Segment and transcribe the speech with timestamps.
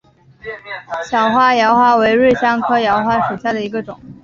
[1.05, 4.01] 小花荛花为瑞香科荛花属下的一个种。